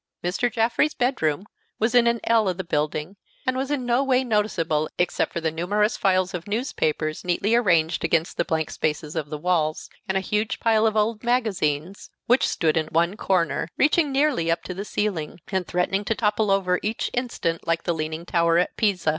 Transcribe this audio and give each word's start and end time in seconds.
Mr. 0.23 0.51
Jaffrey's 0.51 0.95
bedroom 0.95 1.45
was 1.77 1.93
in 1.93 2.07
an 2.07 2.19
L 2.23 2.49
of 2.49 2.57
the 2.57 2.63
building, 2.63 3.17
and 3.45 3.55
was 3.55 3.69
in 3.69 3.85
no 3.85 4.03
way 4.03 4.23
noticeable 4.23 4.89
except 4.97 5.31
for 5.31 5.39
the 5.39 5.51
numerous 5.51 5.95
files 5.95 6.33
of 6.33 6.47
newspapers 6.47 7.23
neatly 7.23 7.53
arranged 7.53 8.03
against 8.03 8.35
the 8.35 8.43
blank 8.43 8.71
spaces 8.71 9.15
of 9.15 9.29
the 9.29 9.37
walls, 9.37 9.91
and 10.07 10.17
a 10.17 10.19
huge 10.19 10.59
pile 10.59 10.87
of 10.87 10.97
old 10.97 11.23
magazines 11.23 12.09
which 12.25 12.47
stood 12.49 12.77
in 12.77 12.87
one 12.87 13.15
corner, 13.15 13.67
reaching 13.77 14.11
nearly 14.11 14.49
up 14.49 14.63
to 14.63 14.73
the 14.73 14.85
ceiling, 14.85 15.39
and 15.51 15.67
threatening 15.67 16.03
to 16.03 16.15
topple 16.15 16.49
over 16.49 16.79
each 16.81 17.11
instant, 17.13 17.67
like 17.67 17.83
the 17.83 17.93
Leaning 17.93 18.25
Tower 18.25 18.57
at 18.57 18.75
Pisa. 18.77 19.09